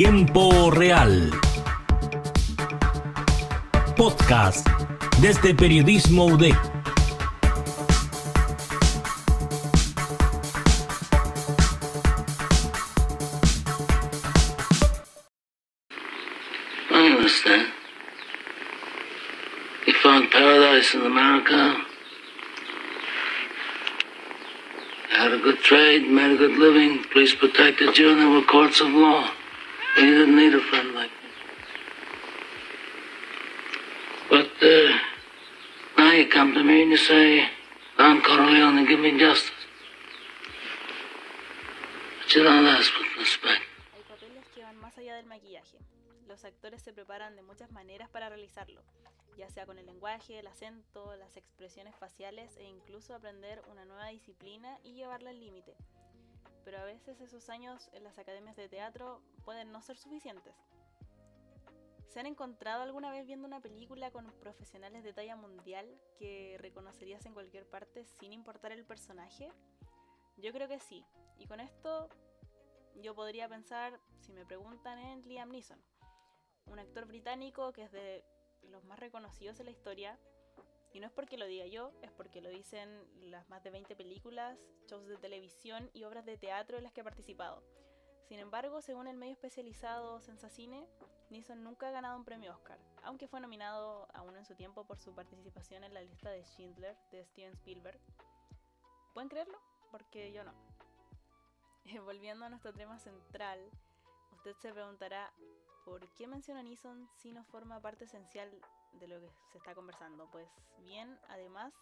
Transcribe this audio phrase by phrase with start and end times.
[0.00, 1.28] Tiempo Real.
[3.96, 4.64] Podcast
[5.20, 6.54] desde Periodismo UDEC.
[16.92, 17.66] I understand.
[20.04, 21.76] Found paradise in America.
[25.10, 28.80] Had a good trade, made a good living, police protected you, and there were courts
[28.80, 29.28] of law.
[29.96, 31.30] You didn't need a friend like me.
[34.30, 34.98] But uh,
[35.96, 37.48] now you come to me and you say,
[37.96, 39.50] Don Corleone, give me justice.
[42.20, 43.62] But you don't ask with respect.
[43.94, 45.78] Hay papeles que van más allá del maquillaje.
[46.28, 48.82] Los actores se preparan de muchas maneras para realizarlo,
[49.38, 54.08] ya sea con el lenguaje, el acento, las expresiones faciales e incluso aprender una nueva
[54.08, 55.74] disciplina y llevarla al límite.
[56.68, 60.54] Pero a veces esos años en las academias de teatro pueden no ser suficientes.
[62.08, 67.24] ¿Se han encontrado alguna vez viendo una película con profesionales de talla mundial que reconocerías
[67.24, 69.50] en cualquier parte sin importar el personaje?
[70.36, 71.06] Yo creo que sí.
[71.38, 72.10] Y con esto
[72.96, 75.80] yo podría pensar, si me preguntan, en Liam Neeson,
[76.66, 78.26] un actor británico que es de
[78.64, 80.18] los más reconocidos en la historia.
[80.98, 82.90] Y no es porque lo diga yo, es porque lo dicen
[83.30, 87.02] las más de 20 películas, shows de televisión y obras de teatro en las que
[87.02, 87.62] ha participado.
[88.24, 90.88] Sin embargo, según el medio especializado Sensacine,
[91.30, 94.88] Neeson nunca ha ganado un premio Oscar, aunque fue nominado a uno en su tiempo
[94.88, 98.00] por su participación en la lista de Schindler de Steven Spielberg.
[99.14, 99.60] ¿Pueden creerlo?
[99.92, 100.52] Porque yo no.
[102.06, 103.60] Volviendo a nuestro tema central,
[104.32, 105.32] usted se preguntará
[105.84, 108.50] por qué menciona Neeson si no forma parte esencial
[108.98, 110.28] de lo que se está conversando.
[110.30, 111.72] Pues bien, además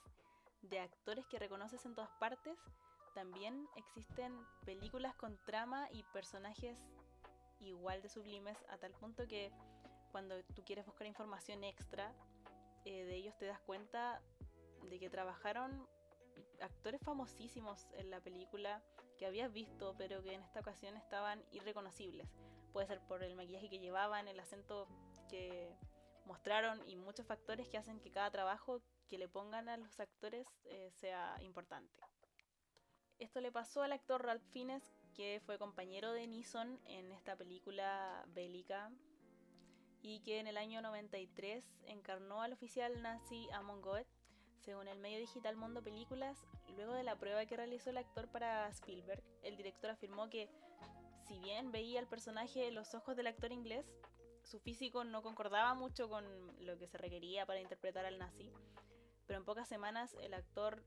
[0.62, 2.58] de actores que reconoces en todas partes,
[3.14, 4.32] también existen
[4.64, 6.76] películas con trama y personajes
[7.60, 9.50] igual de sublimes a tal punto que
[10.12, 12.12] cuando tú quieres buscar información extra
[12.84, 14.20] eh, de ellos te das cuenta
[14.88, 15.88] de que trabajaron
[16.60, 18.82] actores famosísimos en la película
[19.18, 22.28] que habías visto pero que en esta ocasión estaban irreconocibles.
[22.72, 24.86] Puede ser por el maquillaje que llevaban, el acento
[25.30, 25.74] que
[26.26, 30.46] mostraron y muchos factores que hacen que cada trabajo que le pongan a los actores
[30.64, 32.02] eh, sea importante.
[33.18, 34.82] Esto le pasó al actor Ralph Fiennes,
[35.14, 38.90] que fue compañero de Neeson en esta película bélica
[40.02, 44.06] y que en el año 93 encarnó al oficial nazi Amon Goeth,
[44.60, 46.46] según el medio digital Mundo Películas.
[46.76, 50.50] Luego de la prueba que realizó el actor para Spielberg, el director afirmó que
[51.26, 53.96] si bien veía el personaje los ojos del actor inglés,
[54.46, 56.24] su físico no concordaba mucho con
[56.64, 58.52] lo que se requería para interpretar al nazi,
[59.26, 60.84] pero en pocas semanas el actor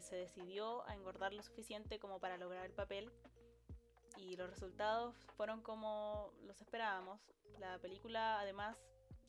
[0.00, 3.12] se decidió a engordar lo suficiente como para lograr el papel
[4.16, 7.20] y los resultados fueron como los esperábamos.
[7.58, 8.76] La película además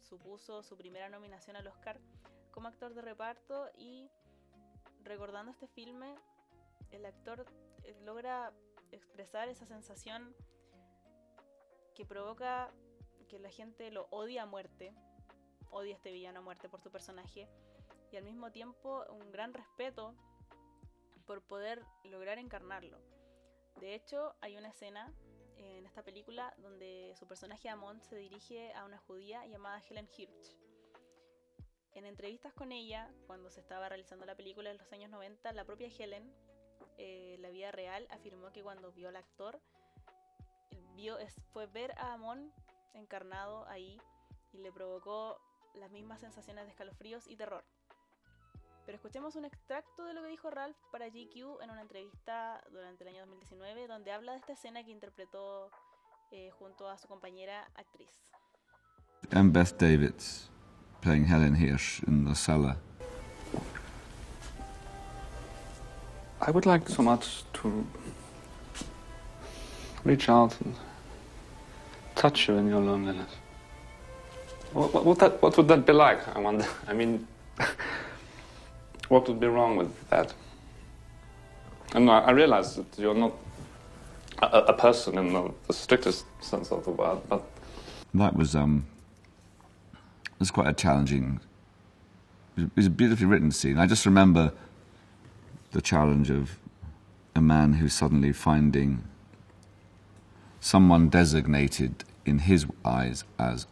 [0.02, 2.00] supuso su primera nominación al Oscar
[2.52, 4.10] como actor de reparto y
[5.04, 6.16] recordando este filme
[6.92, 7.46] el actor
[7.84, 8.54] eh, logra
[8.92, 10.34] expresar esa sensación
[11.94, 12.72] que provoca
[13.28, 14.94] que la gente lo odia a muerte,
[15.72, 17.48] odia a este villano a muerte por su personaje
[18.12, 20.16] y al mismo tiempo un gran respeto
[21.26, 22.98] por poder lograr encarnarlo.
[23.80, 25.14] De hecho, hay una escena
[25.58, 30.58] en esta película donde su personaje Amon se dirige a una judía llamada Helen Hirsch.
[31.94, 35.66] En entrevistas con ella, cuando se estaba realizando la película en los años 90, la
[35.66, 36.32] propia Helen,
[36.98, 39.60] eh, la vida real, afirmó que cuando vio al actor,
[40.96, 41.18] vio,
[41.52, 42.54] fue ver a Amon
[42.98, 44.00] encarnado ahí
[44.52, 45.40] y le provocó
[45.76, 47.64] las mismas sensaciones de escalofríos y terror.
[48.86, 53.04] Pero escuchemos un extracto de lo que dijo Ralph para GQ en una entrevista durante
[53.04, 55.70] el año 2019, donde habla de esta escena que interpretó
[56.32, 58.10] eh, junto a su compañera actriz.
[59.32, 60.50] And Beth Davids
[61.02, 62.78] playing Helen Hirsch in the cellar.
[66.40, 67.86] I would like so much to
[70.06, 70.76] reach out and
[72.18, 73.32] touch you in your loneliness.
[74.74, 76.28] What, what, would that, what would that be like?
[76.36, 76.66] I wonder.
[76.88, 77.26] I mean,
[79.08, 80.34] what would be wrong with that?
[81.94, 83.34] And I, I realize that you're not
[84.42, 87.44] a, a person in the, the strictest sense of the word, but
[88.14, 88.86] That was um,
[89.94, 91.40] it was quite a challenging.
[92.58, 93.78] It was a beautifully written scene.
[93.78, 94.52] I just remember
[95.72, 96.58] the challenge of
[97.36, 99.04] a man who's suddenly finding
[100.68, 101.94] someone designated
[102.26, 103.66] in his eyes as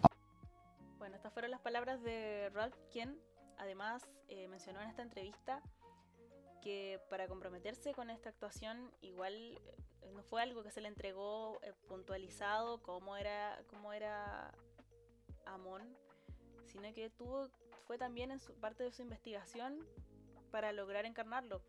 [0.98, 3.20] Bueno, estas fueron las palabras de Ralph, quien
[3.58, 5.62] además eh, mencionó en esta entrevista
[6.62, 11.60] que para comprometerse con esta actuación igual eh, no fue algo que se le entregó
[11.64, 14.54] eh, puntualizado como era, como era
[15.46, 15.82] Amon,
[16.66, 17.50] sino que tuvo,
[17.88, 19.86] fue también en su, parte de su investigación
[20.50, 21.62] para lograr encarnarlo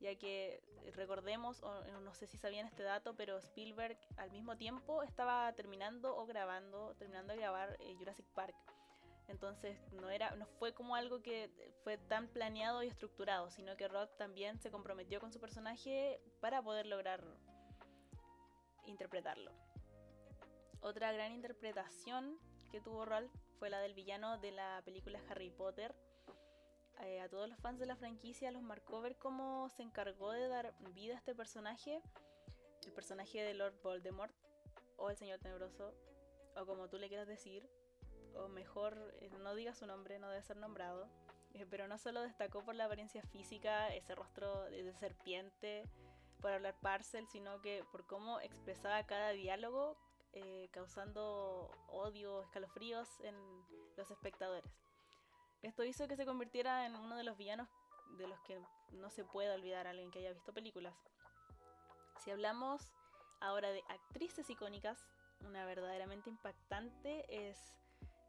[0.00, 4.56] ya que eh, recordemos, o no sé si sabían este dato, pero Spielberg al mismo
[4.56, 8.56] tiempo estaba terminando o grabando, terminando de grabar Jurassic Park.
[9.28, 11.50] Entonces no era, no fue como algo que
[11.84, 16.62] fue tan planeado y estructurado, sino que Rod también se comprometió con su personaje para
[16.62, 17.22] poder lograr
[18.86, 19.52] interpretarlo.
[20.80, 22.38] Otra gran interpretación
[22.70, 25.94] que tuvo Ralph fue la del villano de la película Harry Potter.
[27.00, 30.48] Eh, a todos los fans de la franquicia los marcó ver cómo se encargó de
[30.48, 32.02] dar vida a este personaje,
[32.84, 34.34] el personaje de Lord Voldemort,
[34.96, 35.94] o el Señor Tenebroso,
[36.56, 37.68] o como tú le quieras decir,
[38.34, 41.08] o mejor, eh, no diga su nombre, no debe ser nombrado,
[41.54, 45.84] eh, pero no solo destacó por la apariencia física, ese rostro de, serpiente,
[46.40, 49.96] por hablar parcel, sino que por cómo expresaba cada diálogo,
[50.70, 53.34] causando odio, escalofríos en
[53.96, 54.87] los espectadores.
[55.62, 57.68] Esto hizo que se convirtiera en uno de los villanos
[58.16, 58.60] de los que
[58.92, 60.94] no se puede olvidar a alguien que haya visto películas.
[62.18, 62.92] Si hablamos
[63.40, 64.98] ahora de actrices icónicas,
[65.40, 67.58] una verdaderamente impactante es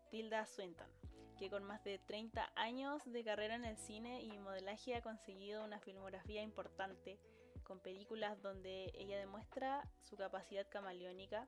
[0.10, 0.90] Tilda Swinton,
[1.38, 5.64] que con más de 30 años de carrera en el cine y modelaje ha conseguido
[5.64, 7.20] una filmografía importante,
[7.64, 11.48] con películas donde ella demuestra su capacidad camaleónica,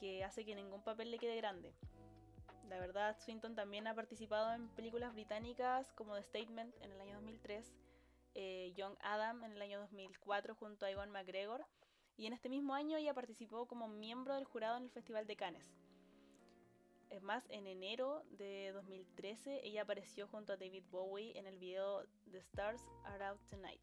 [0.00, 1.74] que hace que ningún papel le quede grande.
[2.68, 7.14] La verdad, Swinton también ha participado en películas británicas como The Statement en el año
[7.14, 7.74] 2003,
[8.34, 11.66] eh, Young Adam en el año 2004 junto a Ivan McGregor,
[12.16, 15.36] y en este mismo año ella participó como miembro del jurado en el Festival de
[15.36, 15.74] Cannes.
[17.10, 22.04] Es más, en enero de 2013 ella apareció junto a David Bowie en el video
[22.30, 23.80] The Stars Are Out Tonight.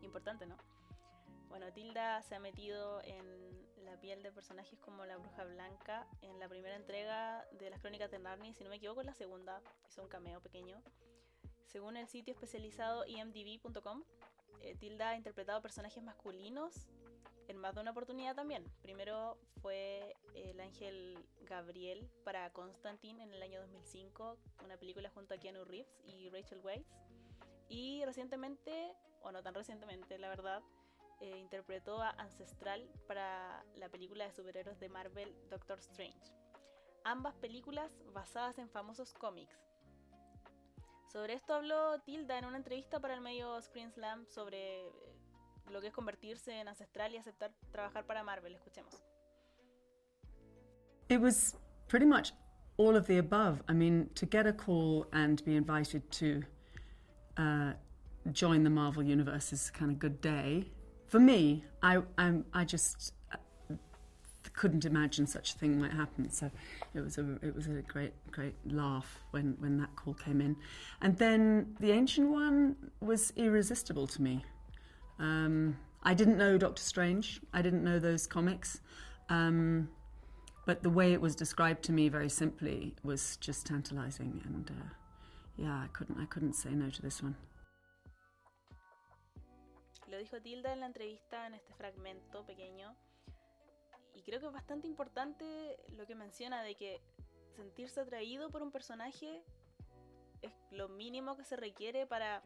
[0.00, 0.56] Importante, ¿no?
[1.48, 3.51] Bueno, Tilda se ha metido en
[3.84, 8.10] la piel de personajes como la Bruja Blanca en la primera entrega de las Crónicas
[8.10, 10.82] de Narnia, si no me equivoco, en la segunda hizo un cameo pequeño.
[11.66, 14.04] Según el sitio especializado emdb.com,
[14.60, 16.88] eh, Tilda ha interpretado personajes masculinos
[17.48, 18.64] en más de una oportunidad también.
[18.82, 25.38] Primero fue el ángel Gabriel para Constantine en el año 2005, una película junto a
[25.38, 26.86] Keanu Reeves y Rachel Weisz.
[27.68, 28.92] Y recientemente,
[29.22, 30.62] o no tan recientemente, la verdad,
[31.22, 36.18] eh, interpretó a Ancestral para la película de superhéroes de Marvel Doctor Strange.
[37.04, 39.56] Ambas películas basadas en famosos cómics.
[41.12, 44.92] Sobre esto habló Tilda en una entrevista para el medio Screen Slam sobre eh,
[45.70, 48.56] lo que es convertirse en ancestral y aceptar trabajar para Marvel.
[48.56, 49.04] Escuchemos.
[51.08, 52.32] It was pretty much
[52.78, 53.62] all of the above.
[53.68, 56.42] I mean, to get a call and be invited to
[57.36, 57.74] uh,
[58.32, 60.72] join the Marvel universe is kind of good day.
[61.12, 63.74] For me, I, I'm, I just uh,
[64.54, 66.30] couldn't imagine such a thing might happen.
[66.30, 66.50] So
[66.94, 70.56] it was a it was a great great laugh when when that call came in,
[71.02, 74.42] and then the ancient one was irresistible to me.
[75.18, 77.42] Um, I didn't know Doctor Strange.
[77.52, 78.80] I didn't know those comics.
[79.28, 79.90] Um,
[80.64, 84.88] but the way it was described to me very simply was just tantalizing and uh,
[85.58, 87.36] yeah, I couldn't, I couldn't say no to this one.
[90.12, 92.94] Lo dijo Tilda en la entrevista en este fragmento pequeño
[94.12, 97.00] y creo que es bastante importante lo que menciona de que
[97.56, 99.42] sentirse atraído por un personaje
[100.42, 102.42] es lo mínimo que se requiere para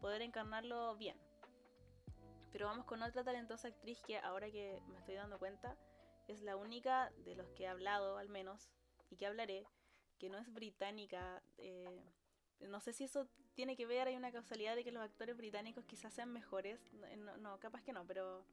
[0.00, 1.18] poder encarnarlo bien.
[2.52, 5.76] Pero vamos con otra talentosa actriz que ahora que me estoy dando cuenta
[6.28, 8.70] es la única de los que he hablado al menos
[9.10, 9.66] y que hablaré
[10.20, 11.42] que no es británica.
[11.56, 12.00] Eh,
[12.60, 15.84] no sé si eso tiene que ver, hay una causalidad de que los actores británicos
[15.84, 16.80] quizás sean mejores.
[17.18, 18.44] No, no, capaz que no, pero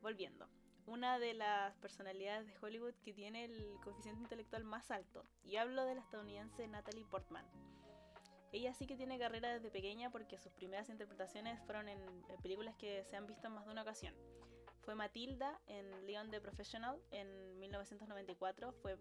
[0.00, 0.48] volviendo.
[0.86, 5.24] Una de las personalidades de Hollywood que tiene el coeficiente intelectual más alto.
[5.44, 7.46] Y hablo de la estadounidense Natalie Portman.
[8.50, 12.00] Ella sí que tiene carrera desde pequeña porque sus primeras interpretaciones fueron en,
[12.42, 14.14] películas que se han visto en más de una ocasión.
[14.80, 18.96] Fue Matilda en Leon the Professional en 1994, fue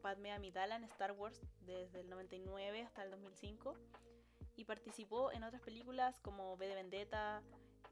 [0.00, 3.74] Padme Amidala en Star Wars desde el 99 hasta el 2005
[4.56, 7.42] y participó en otras películas como V de Vendetta,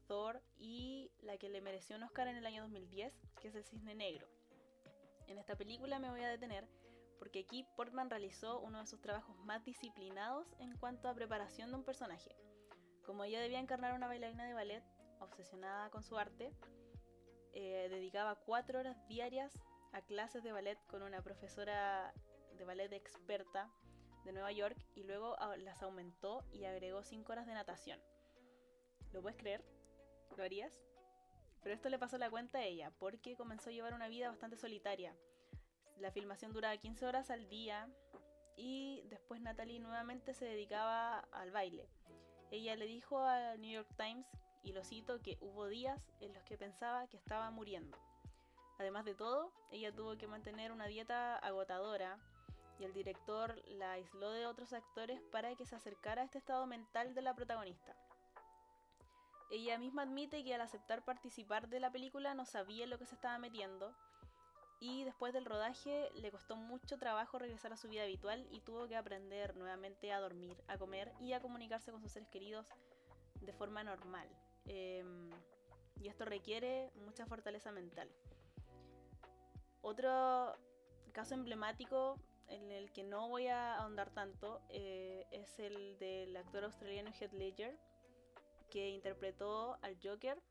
[0.07, 3.63] Thor y la que le mereció un Oscar en el año 2010, que es El
[3.63, 4.27] Cisne Negro.
[5.27, 6.67] En esta película me voy a detener
[7.19, 11.77] porque aquí Portman realizó uno de sus trabajos más disciplinados en cuanto a preparación de
[11.77, 12.35] un personaje.
[13.05, 14.83] Como ella debía encarnar una bailarina de ballet
[15.19, 16.53] obsesionada con su arte,
[17.53, 19.51] eh, dedicaba cuatro horas diarias
[19.91, 22.13] a clases de ballet con una profesora
[22.57, 23.69] de ballet experta
[24.25, 27.99] de Nueva York y luego las aumentó y agregó cinco horas de natación.
[29.11, 29.63] ¿Lo puedes creer?
[30.37, 30.73] ¿Lo harías?
[31.61, 34.55] Pero esto le pasó la cuenta a ella, porque comenzó a llevar una vida bastante
[34.55, 35.15] solitaria.
[35.97, 37.89] La filmación duraba 15 horas al día
[38.55, 41.89] y después Natalie nuevamente se dedicaba al baile.
[42.51, 44.25] Ella le dijo al New York Times,
[44.63, 47.97] y lo cito, que hubo días en los que pensaba que estaba muriendo.
[48.79, 52.17] Además de todo, ella tuvo que mantener una dieta agotadora
[52.79, 56.65] y el director la aisló de otros actores para que se acercara a este estado
[56.65, 57.93] mental de la protagonista.
[59.51, 63.15] Ella misma admite que al aceptar participar de la película no sabía lo que se
[63.15, 63.93] estaba metiendo
[64.79, 68.87] y después del rodaje le costó mucho trabajo regresar a su vida habitual y tuvo
[68.87, 72.67] que aprender nuevamente a dormir, a comer y a comunicarse con sus seres queridos
[73.41, 74.29] de forma normal.
[74.65, 75.29] Em,
[75.99, 78.09] y esto requiere mucha fortaleza mental.
[79.81, 80.55] Otro
[81.13, 82.15] caso emblemático
[82.47, 87.33] en el que no voy a ahondar tanto eh, es el del actor australiano Heath
[87.33, 87.77] Ledger,
[88.69, 90.41] que interpretó al Joker,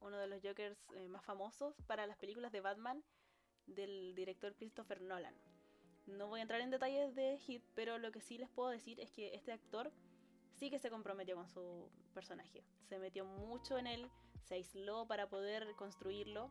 [0.00, 3.02] uno de los Jokers eh, más famosos para las películas de Batman
[3.66, 5.34] del director Christopher Nolan.
[6.06, 9.00] No voy a entrar en detalles de Heath, pero lo que sí les puedo decir
[9.00, 9.92] es que este actor
[10.54, 12.64] sí que se comprometió con su personaje.
[12.88, 14.10] Se metió mucho en él,
[14.44, 16.50] se aisló para poder construirlo.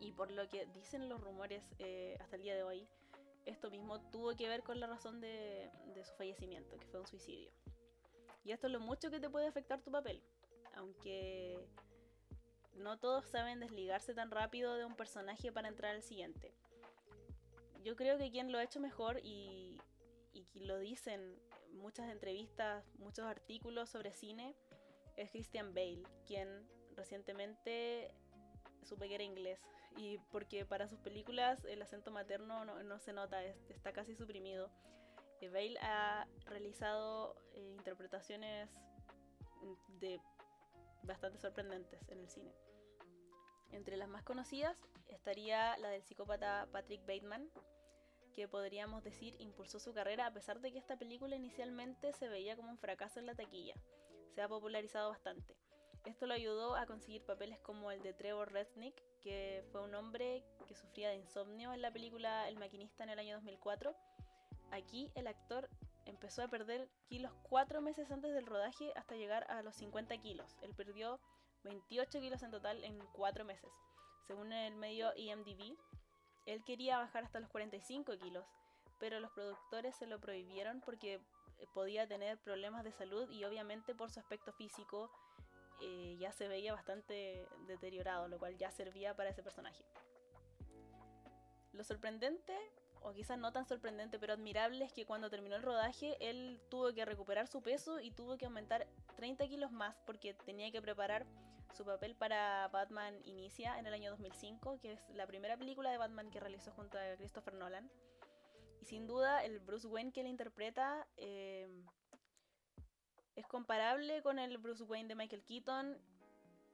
[0.00, 2.86] Y por lo que dicen los rumores eh, hasta el día de hoy,
[3.46, 5.70] esto mismo tuvo que ver con la razón de,
[6.04, 7.50] su fallecimiento, que fue un suicidio.
[8.44, 10.22] Y esto es lo mucho que te puede afectar tu papel.
[10.74, 11.66] Aunque
[12.74, 16.54] no todos saben desligarse tan rápido de un personaje para entrar al siguiente.
[17.82, 19.78] Yo creo que quien lo ha hecho mejor y,
[20.32, 21.38] y lo dicen
[21.72, 24.56] muchas entrevistas, muchos artículos sobre cine,
[25.16, 28.10] es Christian Bale, quien recientemente
[28.82, 29.60] supe que era inglés.
[29.96, 34.70] Y porque para sus películas el acento materno no, se nota, está casi suprimido.
[35.40, 38.70] Eh, Bale ha realizado eh, interpretaciones
[40.00, 40.20] de
[41.02, 42.52] bastante sorprendentes en el cine.
[43.70, 47.50] Entre las más conocidas estaría la del psicópata Patrick Bateman,
[48.32, 52.56] que podríamos decir impulsó su carrera a pesar de que esta película inicialmente se veía
[52.56, 53.74] como un fracaso en la taquilla.
[54.34, 55.56] Se ha popularizado bastante.
[56.04, 60.44] Esto lo ayudó a conseguir papeles como el de Trevor Resnick, que fue un hombre
[60.68, 63.96] que sufría de insomnio en la película El maquinista en el año 2004.
[64.70, 65.70] Aquí el actor
[66.04, 70.58] empezó a perder kilos cuatro meses antes del rodaje hasta llegar a los 50 kilos.
[70.60, 71.20] Él perdió
[71.64, 73.70] 28 kilos en total en cuatro meses.
[74.26, 75.74] Según el medio IMDb,
[76.44, 78.44] él quería bajar hasta los 45 kilos,
[79.00, 83.94] pero los productores se lo prohibieron porque eh, podía tener problemas de salud y obviamente
[83.94, 85.10] por su aspecto físico
[85.80, 89.84] eh, ya se veía bastante deteriorado, lo cual ya servía para ese personaje.
[91.72, 92.56] Lo sorprendente,
[93.02, 96.92] o quizás no tan sorprendente, pero admirable es que cuando terminó el rodaje él tuvo
[96.94, 101.26] que recuperar su peso y tuvo que aumentar 30 kilos más porque tenía que preparar
[101.76, 105.98] su papel para Batman Inicia en el año 2005, que es la primera película de
[105.98, 107.90] Batman que realizó junto a Christopher Nolan.
[108.80, 111.68] Y sin duda el Bruce Wayne que él interpreta eh,
[113.36, 115.98] es comparable con el Bruce Wayne de Michael Keaton,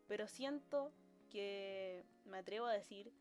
[0.09, 0.93] pero siento
[1.31, 3.13] que me atrevo a decir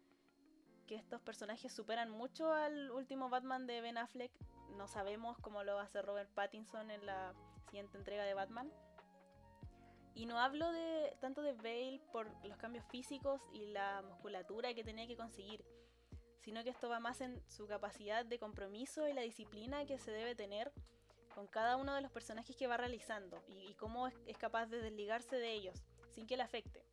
[0.88, 4.32] que estos personajes superan mucho al último Batman de Ben Affleck.
[4.76, 7.34] No sabemos cómo lo va a hacer Robert Pattinson en la
[7.66, 8.72] siguiente entrega de Batman.
[10.16, 10.68] Y no hablo
[11.22, 15.64] tanto de Bale por los cambios físicos y la musculatura que tenía que conseguir,
[16.40, 20.12] sino que esto va más en su capacidad de compromiso y la disciplina que se
[20.12, 20.74] debe tener
[21.40, 25.38] con cada uno de los personajes que va realizando y, cómo es, capaz de desligarse
[25.38, 26.84] de ellos sin que le afecte.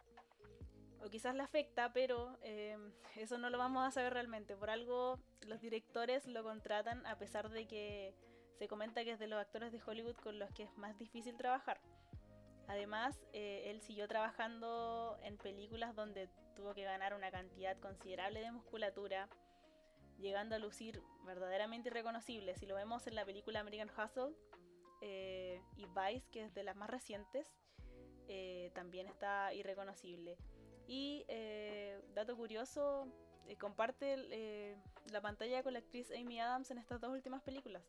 [1.01, 2.79] O quizás le afecta, pero eh,
[3.17, 4.57] eso no lo vamos a saber realmente.
[4.57, 8.15] Por algo los directores lo contratan a pesar de que
[8.57, 11.37] se comenta que es de los actores de Hollywood con los que es más difícil
[11.37, 11.81] trabajar.
[12.69, 18.53] Además, eh, él siguió trabajando en películas donde tuvo que ganar una cantidad considerable de
[18.53, 19.29] musculatura,
[20.19, 22.55] llegando a lucir verdaderamente irreconocible.
[22.57, 24.35] Si lo vemos en la película American Hustle
[25.01, 27.47] eh, y Vice, que es de las más recientes,
[28.29, 30.37] eh, también está irreconocible.
[30.89, 31.25] Y
[32.15, 33.09] dato curioso,
[33.59, 34.77] comparte
[35.11, 37.83] la pantalla con la actriz Amy Adams en estas dos últimas películas.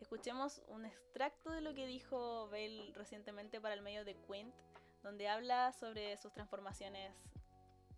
[0.00, 4.52] Escuchemos un extracto de lo que dijo Bale recientemente para el medio de Quint,
[5.02, 7.14] donde habla sobre sus transformaciones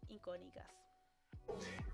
[0.08, 0.83] icónicas.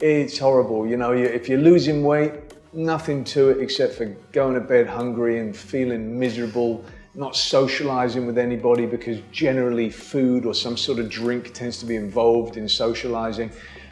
[0.01, 2.33] It's horrible, you know, if you're losing weight,
[2.73, 6.83] nothing to it except for going to bed hungry and feeling miserable,
[7.15, 11.97] not socializing with anybody because generally food or some sort of drink tends to be
[11.97, 13.51] involved in socializing,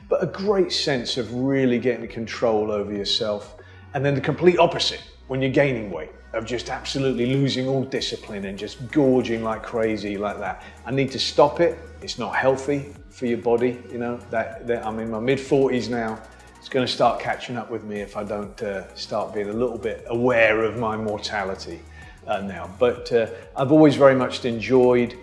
[0.09, 3.57] but a great sense of really getting control over yourself.
[3.93, 6.13] And then the complete opposite when you're gaining weight.
[6.35, 10.63] of just absolutely losing all discipline and just gorging like crazy like that.
[10.85, 11.79] I need to stop it.
[12.03, 14.17] It's not healthy for your body, you know.
[14.31, 16.21] That, that I'm in my mid 40s now.
[16.59, 19.53] It's going to start catching up with me if I don't uh, start being a
[19.53, 21.81] little bit aware of my mortality
[22.29, 22.71] uh, now.
[22.79, 25.17] But uh, I've always very much enjoyed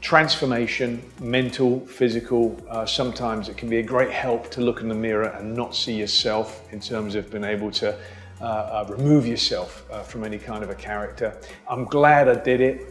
[0.00, 2.60] transformation, mental, physical.
[2.68, 5.74] Uh, sometimes it can be a great help to look in the mirror and not
[5.74, 7.98] see yourself in terms of being able to
[8.40, 11.36] uh, uh, remove yourself from any kind of a character.
[11.68, 12.86] I'm glad I did it,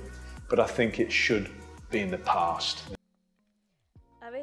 [0.50, 1.50] but I think it should
[1.92, 2.84] be in the past.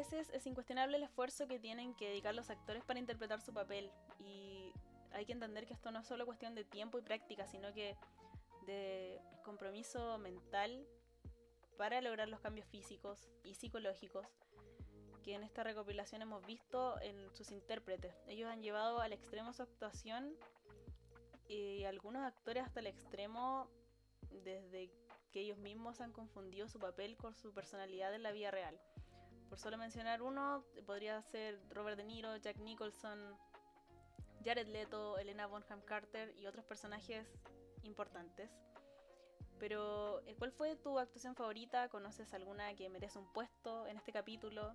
[0.01, 3.91] Veces es incuestionable el esfuerzo que tienen que dedicar los actores para interpretar su papel
[4.17, 4.73] y
[5.11, 7.95] hay que entender que esto no es solo cuestión de tiempo y práctica, sino que
[8.65, 10.87] de compromiso mental
[11.77, 14.25] para lograr los cambios físicos y psicológicos
[15.23, 18.15] que en esta recopilación hemos visto en sus intérpretes.
[18.25, 20.35] Ellos han llevado al extremo su actuación
[21.47, 23.69] y algunos actores hasta el extremo
[24.31, 24.89] desde
[25.31, 28.81] que ellos mismos han confundido su papel con su personalidad en la vida real.
[29.51, 33.37] Por solo mencionar uno, podría ser Robert De Niro, Jack Nicholson,
[34.45, 37.27] Jared Leto, Elena Bonham Carter y otros personajes
[37.83, 38.49] importantes.
[39.59, 41.89] Pero, eh, ¿cuál fue tu actuación favorita?
[41.89, 44.73] ¿Conoces alguna que merece un puesto en este capítulo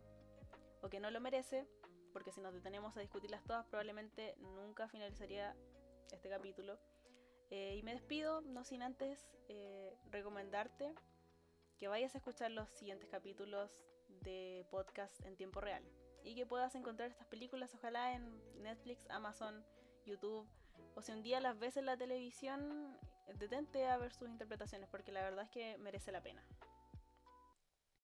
[0.83, 1.67] o que no lo merece?
[2.13, 5.57] Porque si nos detenemos a discutirlas todas, probablemente nunca finalizaría
[6.13, 6.79] este capítulo.
[7.49, 10.95] Eh, y me despido, no sin antes eh, recomendarte
[11.79, 13.83] que vayas a escuchar los siguientes capítulos
[14.27, 15.85] de podcast en tiempo real
[16.25, 19.65] y que puedas encontrar estas películas ojalá en Netflix, Amazon,
[20.05, 20.49] YouTube
[20.97, 22.99] o si un día las ves en la televisión,
[23.39, 26.43] detente a ver sus interpretaciones porque la verdad es que merece la pena.